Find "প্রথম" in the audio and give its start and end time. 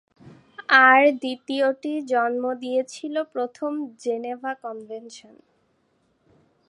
3.33-3.71